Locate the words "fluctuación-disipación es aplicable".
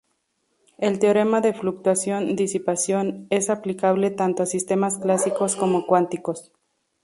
1.53-4.09